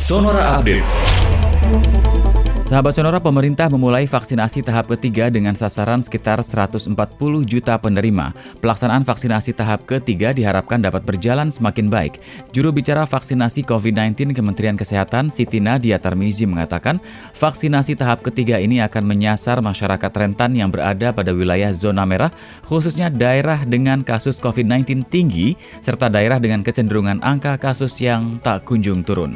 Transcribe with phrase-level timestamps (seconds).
[0.00, 1.20] Sonora Update.
[2.70, 6.94] Sahabat Sonora, pemerintah memulai vaksinasi tahap ketiga dengan sasaran sekitar 140
[7.42, 8.30] juta penerima.
[8.62, 12.22] Pelaksanaan vaksinasi tahap ketiga diharapkan dapat berjalan semakin baik.
[12.54, 17.02] Juru bicara vaksinasi COVID-19 Kementerian Kesehatan Siti Nadia Tarmizi mengatakan,
[17.34, 22.30] vaksinasi tahap ketiga ini akan menyasar masyarakat rentan yang berada pada wilayah zona merah,
[22.70, 29.02] khususnya daerah dengan kasus COVID-19 tinggi, serta daerah dengan kecenderungan angka kasus yang tak kunjung
[29.02, 29.34] turun.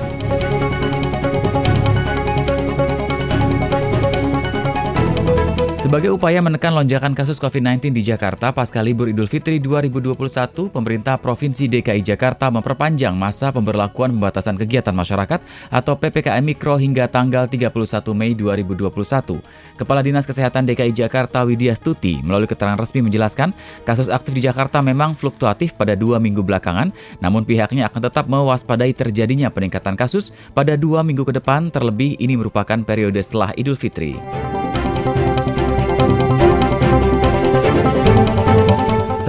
[5.85, 11.69] Sebagai upaya menekan lonjakan kasus COVID-19 di Jakarta pasca libur Idul Fitri 2021, pemerintah Provinsi
[11.69, 18.33] DKI Jakarta memperpanjang masa pemberlakuan pembatasan kegiatan masyarakat atau PPKM Mikro hingga tanggal 31 Mei
[18.33, 19.45] 2021.
[19.77, 23.53] Kepala Dinas Kesehatan DKI Jakarta Widya Stuti melalui keterangan resmi menjelaskan,
[23.85, 28.97] kasus aktif di Jakarta memang fluktuatif pada dua minggu belakangan, namun pihaknya akan tetap mewaspadai
[28.97, 34.17] terjadinya peningkatan kasus pada dua minggu ke depan, terlebih ini merupakan periode setelah Idul Fitri.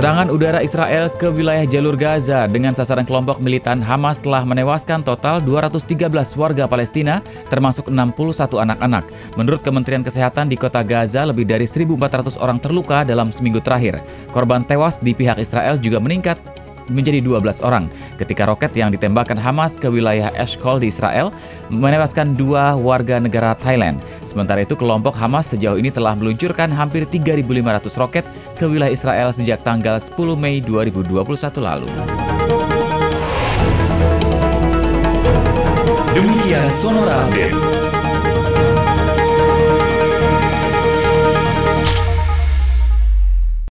[0.06, 5.42] Serangan udara Israel ke wilayah jalur Gaza dengan sasaran kelompok militan Hamas telah menewaskan total
[5.42, 9.02] 213 warga Palestina, termasuk 61 anak-anak.
[9.34, 13.98] Menurut Kementerian Kesehatan di kota Gaza, lebih dari 1.400 orang terluka dalam seminggu terakhir.
[14.30, 16.38] Korban tewas di pihak Israel juga meningkat
[16.92, 17.90] menjadi 12 orang
[18.22, 21.34] ketika roket yang ditembakkan Hamas ke wilayah Eshkol di Israel
[21.74, 24.02] menewaskan dua warga negara Thailand.
[24.28, 28.26] Sementara itu kelompok Hamas sejauh ini telah meluncurkan hampir 3.500 roket
[28.60, 31.16] ke wilayah Israel sejak tanggal 10 Mei 2021
[31.62, 31.90] lalu.
[36.16, 37.95] Demikian Sonora Update.